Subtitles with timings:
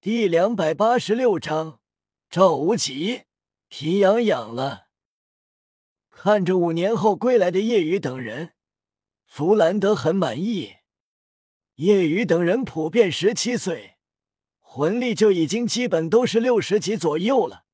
[0.00, 1.80] 第两百八十六章，
[2.30, 3.24] 赵无极
[3.66, 4.86] 皮痒痒了。
[6.08, 8.52] 看着五年后归来的叶雨等人，
[9.26, 10.76] 弗兰德很满意。
[11.74, 13.96] 叶雨等人普遍十七岁，
[14.60, 17.64] 魂力就已经基本都是六十级左右了。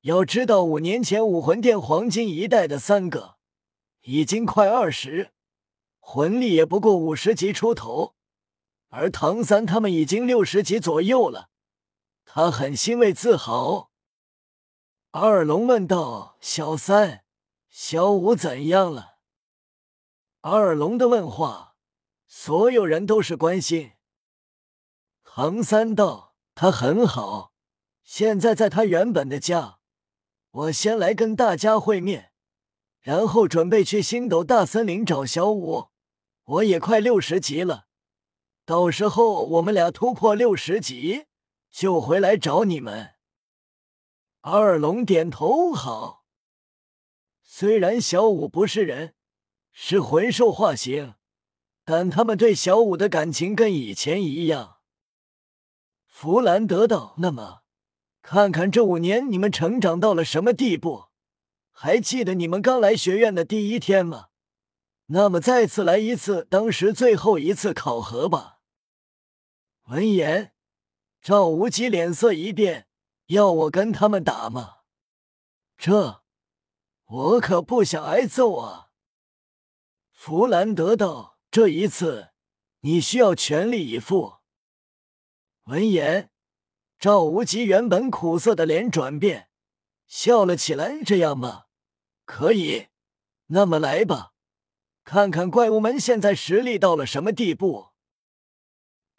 [0.00, 3.36] 要知道，五年前武魂殿黄金一代的三个
[4.00, 5.30] 已经快二十，
[6.00, 8.16] 魂力也不过五十级出头。
[8.96, 11.50] 而唐三他们已经六十级左右了，
[12.24, 13.90] 他很欣慰自豪。
[15.10, 17.24] 二龙问道：“小三，
[17.68, 19.16] 小五怎样了？”
[20.42, 21.74] 二龙的问话，
[22.28, 23.94] 所有人都是关心。
[25.24, 27.52] 唐三道：“他很好，
[28.04, 29.78] 现在在他原本的家。
[30.52, 32.30] 我先来跟大家会面，
[33.00, 35.88] 然后准备去星斗大森林找小五。
[36.44, 37.86] 我也快六十级了。”
[38.66, 41.26] 到时候我们俩突破六十级，
[41.70, 43.10] 就回来找你们。
[44.40, 46.24] 二龙点头好。
[47.42, 49.14] 虽然小五不是人，
[49.70, 51.14] 是魂兽化形，
[51.84, 54.78] 但他们对小五的感情跟以前一样。
[56.06, 57.64] 弗兰德道：“那么，
[58.22, 61.06] 看看这五年你们成长到了什么地步？
[61.70, 64.28] 还记得你们刚来学院的第一天吗？
[65.08, 68.52] 那么再次来一次当时最后一次考核吧。”
[69.88, 70.54] 闻言，
[71.20, 72.88] 赵无极脸色一变，
[73.26, 74.76] 要我跟他们打吗？
[75.76, 76.22] 这
[77.04, 78.88] 我可不想挨揍啊！
[80.10, 82.30] 弗兰德道：“这一次
[82.80, 84.36] 你需要全力以赴。”
[85.64, 86.30] 闻言，
[86.98, 89.50] 赵无极原本苦涩的脸转变，
[90.06, 91.64] 笑了起来：“这样吗？
[92.24, 92.86] 可以，
[93.48, 94.32] 那么来吧，
[95.04, 97.88] 看看怪物们现在实力到了什么地步。”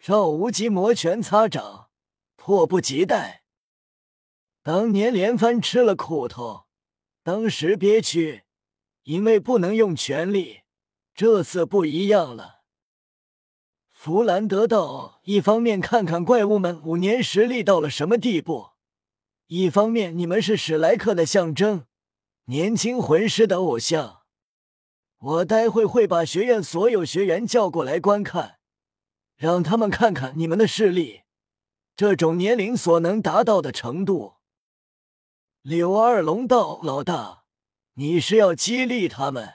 [0.08, 1.90] 赵无极摩拳擦掌，
[2.36, 3.42] 迫不及待。
[4.62, 6.66] 当年连番吃了苦头，
[7.24, 8.44] 当时憋屈，
[9.02, 10.60] 因为不能用全力。
[11.16, 12.62] 这次不一样了。
[13.92, 18.74] 弗兰德道：一方面看看怪物们五年实力到了什么地步，
[19.48, 21.88] 一方面你们是史莱克的象征，
[22.44, 24.22] 年轻魂师的偶像。
[25.18, 28.55] 我待会会把学院所有学员叫过来观看。
[29.36, 31.24] 让他们看看你们的势力，
[31.96, 34.36] 这种年龄所能达到的程度。
[35.62, 37.46] 柳二龙道：“老大，
[37.96, 39.54] 你是要激励他们，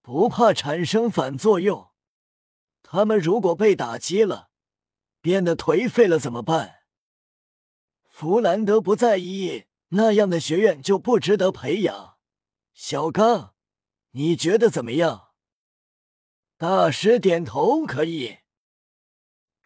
[0.00, 1.90] 不怕产生反作用？
[2.82, 4.50] 他们如果被打击了，
[5.20, 6.76] 变得颓废了怎么办？”
[8.08, 12.18] 弗兰德不在意，那样的学院就不值得培养。
[12.74, 13.54] 小刚，
[14.10, 15.28] 你觉得怎么样？
[16.58, 18.39] 大师点头，可以。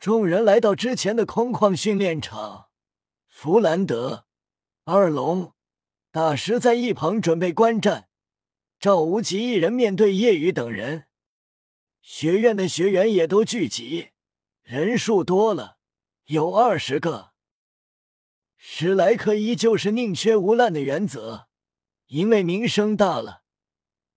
[0.05, 2.69] 众人来到之前的空旷训练场，
[3.27, 4.27] 弗兰德、
[4.85, 5.55] 二龙、
[6.11, 8.11] 大师在一旁准备观战。
[8.79, 11.07] 赵无极一人面对叶雨等人，
[12.03, 14.11] 学院的学员也都聚集，
[14.63, 15.79] 人数多了，
[16.27, 17.31] 有二十个。
[18.59, 21.49] 史莱克依旧是宁缺毋滥的原则，
[22.09, 23.45] 因为名声大了，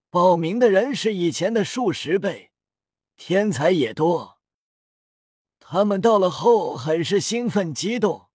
[0.09, 2.51] 报名的人是以前的数十倍，
[3.15, 4.36] 天才也多。
[5.69, 8.29] 他们到了后很是兴奋激动，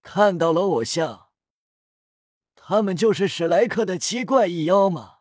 [0.00, 1.30] 看到了偶像。
[2.54, 5.16] 他们就是史莱克的七怪一妖吗？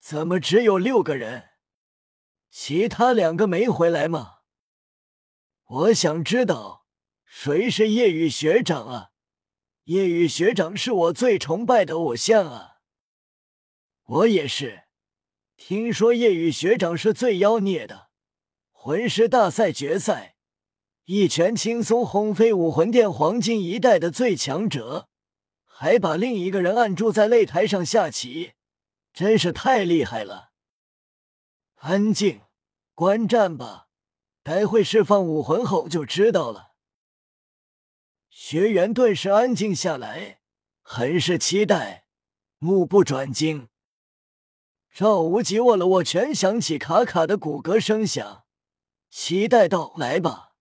[0.00, 1.50] 怎么只有六个人？
[2.50, 4.38] 其他两个没回来吗？
[5.66, 6.86] 我想知道
[7.26, 9.10] 谁是夜雨学长啊！
[9.84, 12.78] 夜雨学长是我最崇拜的偶像啊！
[14.04, 14.84] 我也是，
[15.58, 18.11] 听说夜雨学长是最妖孽的。
[18.84, 20.34] 魂师大赛决赛，
[21.04, 25.08] 一拳轻松轰飞武魂殿黄金一代的最强者，
[25.64, 28.54] 还把另一个人按住在擂台上下棋，
[29.12, 30.50] 真是太厉害了！
[31.76, 32.40] 安静，
[32.92, 33.86] 观战吧，
[34.42, 36.72] 待会释放武魂后就知道了。
[38.28, 40.40] 学员顿时安静下来，
[40.82, 42.06] 很是期待，
[42.58, 43.68] 目不转睛。
[44.92, 48.41] 赵无极握了握拳，响起卡卡的骨骼声响。
[49.12, 50.54] 期待道：“来吧，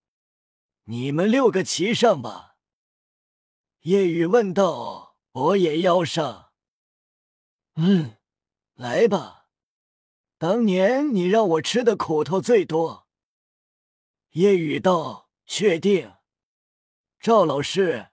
[0.84, 2.58] 你们六个齐上吧。”
[3.84, 6.52] 夜雨问道：“我也要上。
[7.76, 8.18] ”“嗯，
[8.74, 9.48] 来吧。
[10.38, 13.08] 当年你让我吃的苦头最多。”
[14.32, 16.16] 夜雨道：“确定。”
[17.22, 18.10] 赵老师，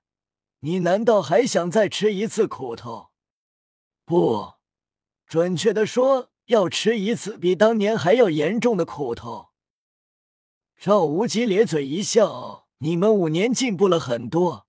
[0.61, 3.11] 你难道还想再吃一次苦头？
[4.05, 4.55] 不，
[5.27, 9.48] 准确的说，要吃一次比当年还要严重的苦头。
[10.81, 14.69] 赵无极咧嘴一笑，你们五年进步了很多，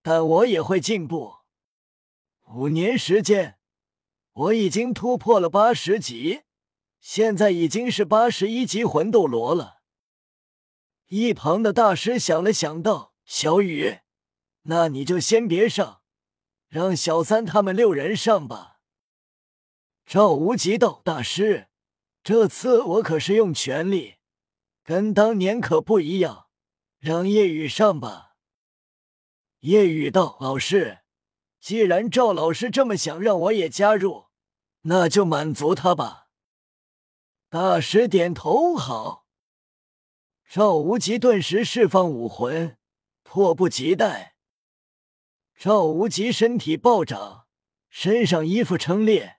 [0.00, 1.40] 但我也会进步。
[2.54, 3.58] 五年时间，
[4.32, 6.44] 我已经突破了八十级，
[7.00, 9.82] 现在已经是八十一级魂斗罗了。
[11.08, 13.98] 一旁的大师想了想道：“小雨，
[14.62, 16.00] 那你就先别上，
[16.68, 18.80] 让小三他们六人上吧。”
[20.06, 21.68] 赵无极道：“大师，
[22.24, 24.14] 这次我可是用全力，
[24.82, 26.48] 跟当年可不一样，
[26.98, 28.36] 让叶雨上吧。”
[29.60, 30.98] 叶雨道：“老师，
[31.60, 34.26] 既然赵老师这么想让我也加入，
[34.82, 36.28] 那就满足他吧。”
[37.48, 39.26] 大师点头：“好。”
[40.50, 42.76] 赵无极顿时释放武魂，
[43.22, 44.36] 迫不及待。
[45.56, 47.46] 赵无极身体暴涨，
[47.88, 49.38] 身上衣服撑裂，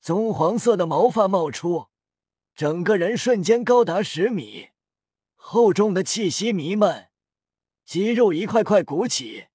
[0.00, 1.88] 棕黄色的毛发冒出，
[2.54, 4.68] 整个人瞬间高达十米，
[5.34, 7.10] 厚重的气息弥漫，
[7.84, 9.46] 肌肉一块块鼓起，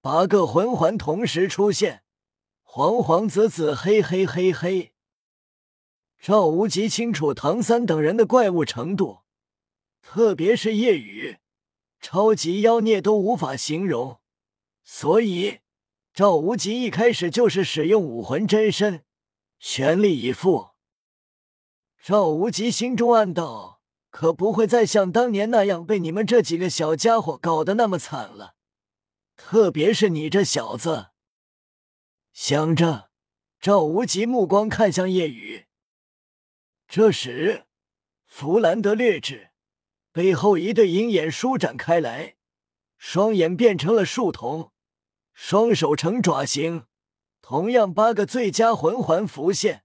[0.00, 2.02] 八个魂环同时出现，
[2.62, 4.92] 黄黄紫紫黑黑黑黑。
[6.20, 9.20] 赵无极清楚唐三等人的怪物程度。
[10.02, 11.38] 特别是夜雨，
[12.00, 14.20] 超级妖孽都无法形容，
[14.84, 15.60] 所以
[16.12, 19.04] 赵无极一开始就是使用武魂真身，
[19.58, 20.69] 全力以赴。
[22.02, 28.54] 赵无极心中暗道：可不会再像当年那样被你们这几个小家伙搞得那么惨了，
[29.36, 31.08] 特别是你这小子。
[32.32, 33.10] 想着，
[33.60, 35.66] 赵无极目光看向夜雨。
[36.88, 37.66] 这时，
[38.24, 39.50] 弗兰德略智。
[40.10, 42.36] 背后一对鹰眼舒展开来，
[42.96, 44.70] 双眼变成了树瞳，
[45.34, 46.86] 双手成爪形，
[47.42, 49.84] 同样八个最佳魂环浮现，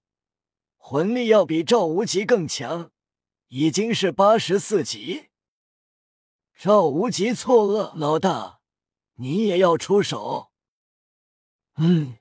[0.88, 2.92] 魂力要比赵无极更强，
[3.48, 5.30] 已经是八十四级。
[6.56, 8.60] 赵无极错愕：“老大，
[9.14, 10.52] 你也要出手
[11.78, 12.18] ？”“嗯，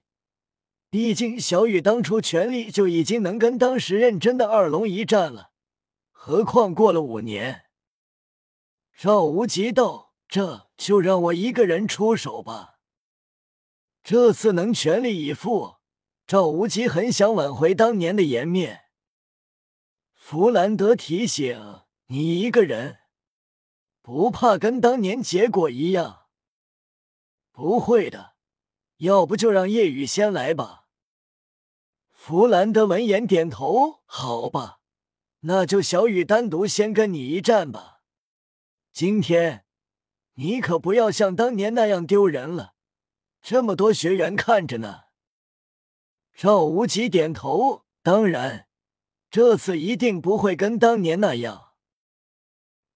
[0.89, 5.51] 毕竟小雨当初全力就已经能跟当时认真的二龙一战了，
[6.11, 7.65] 何况过了五年。”
[8.97, 12.79] 赵无极道：“这就让我一个人出手吧。
[14.01, 15.75] 这次能全力以赴。”
[16.27, 18.85] 赵无极很想挽回当年的颜面。
[20.13, 22.97] 弗兰德提醒：“你一个人
[24.01, 26.23] 不怕跟当年结果一样
[27.53, 28.33] ？”“不会的，
[28.97, 30.85] 要不就让夜雨先来吧。”
[32.11, 34.79] 弗兰德闻言点头：“好吧，
[35.41, 37.99] 那就小雨单独先跟你一战吧。”
[38.91, 39.65] 今天，
[40.33, 42.73] 你可不要像当年那样丢人了，
[43.43, 45.04] 这么多学员看着呢。
[46.37, 48.67] 赵无极点头，当然，
[49.29, 51.69] 这次一定不会跟当年那样。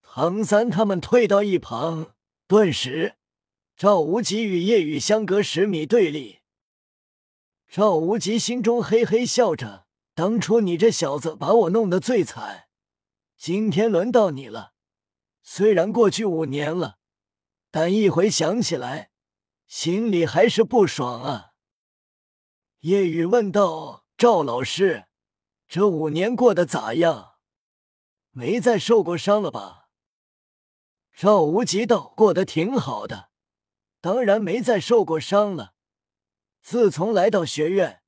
[0.02, 2.16] 唐三他们退到一旁，
[2.48, 3.16] 顿时，
[3.78, 6.40] 赵无极与叶雨相隔十米对立。
[7.70, 12.68] 赵无极心中嘿嘿笑着，当初你这小子把我弄得最惨，
[13.38, 14.74] 今天轮到你了。
[15.42, 16.98] 虽然过去五年了，
[17.72, 19.12] 但一回想起来，
[19.66, 21.49] 心里还是不爽啊。
[22.82, 25.08] 叶雨问道：“赵老师，
[25.68, 27.34] 这五年过得咋样？
[28.32, 29.90] 没再受过伤了吧？”
[31.14, 33.30] 赵无极道：“过得挺好的，
[34.00, 35.74] 当然没再受过伤了。
[36.62, 38.02] 自从来到学院，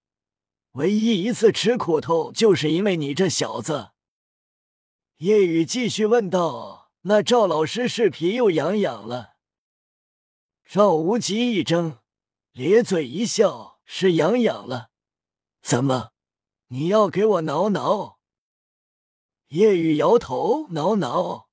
[0.72, 3.92] 唯一一次吃苦头，就是因为你这小子。”
[5.18, 6.92] 叶雨继续问道。
[7.04, 9.34] 那赵老师是皮又痒痒了。
[10.64, 11.98] 赵无极一怔，
[12.52, 14.90] 咧嘴一笑：“是痒痒了，
[15.62, 16.12] 怎么？
[16.68, 18.20] 你要给我挠挠？”
[19.52, 21.50] 夜雨摇头：“挠挠，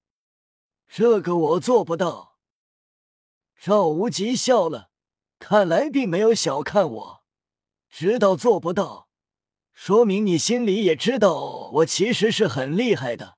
[0.87, 2.39] 这个我做不到。”
[3.61, 4.91] 赵无极笑了，
[5.41, 7.25] 看来并没有小看我，
[7.91, 9.09] 知道做不到，
[9.73, 13.37] 说明你心里也知道我其实是很厉害的。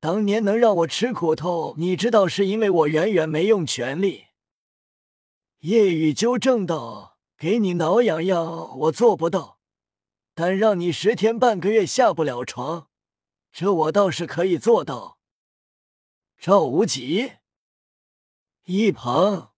[0.00, 4.28] 当年能让我吃苦头，你知道是因为我远远没用全力。
[5.58, 7.13] 夜雨纠正道
[7.44, 9.58] ：“给你挠痒痒，我做不到，
[10.32, 12.88] 但让你十天半个月下不了床，
[13.52, 15.18] 这我倒是可以做到。”
[16.40, 17.32] 赵无极
[18.64, 19.52] 一旁，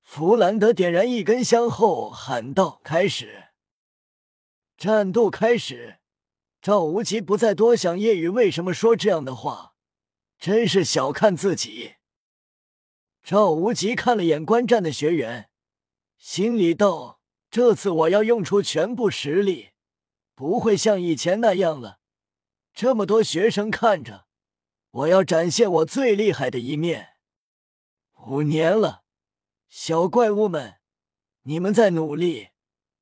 [0.00, 3.46] 弗兰德点燃一根香后喊道：“开始！”
[4.78, 5.98] 战斗开始。
[6.62, 9.74] 赵无极不再多想夜雨为什么说这样的话。
[10.38, 11.96] 真是小看自己。
[13.24, 15.50] 赵无极看了眼观战的学员，
[16.16, 17.20] 心里道
[17.54, 19.68] ：“这次我要用出全部实力，
[20.34, 22.00] 不会像以前那样了。
[22.72, 24.26] 这么多学生看着，
[24.90, 27.10] 我要展现我最厉害的一面。”
[28.26, 29.04] 五年了，
[29.68, 30.78] 小怪物们，
[31.42, 32.48] 你们在努力，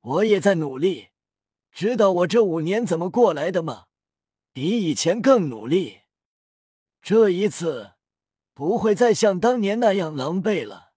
[0.01, 1.07] 我也在努力。
[1.71, 3.85] 知道我这五年怎么过来的吗？
[4.53, 6.01] 比以前更努力。
[7.01, 7.93] 这一次
[8.53, 10.92] 不会再像当年那样狼狈了。